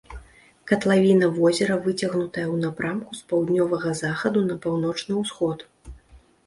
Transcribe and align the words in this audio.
Катлавіна 0.69 1.27
возера 1.35 1.77
выцягнутая 1.87 2.47
ў 2.53 2.57
напрамку 2.65 3.11
з 3.19 3.23
паўднёвага 3.33 3.89
захаду 4.03 4.39
на 4.49 4.55
паўночны 4.67 5.13
ўсход. 5.25 5.57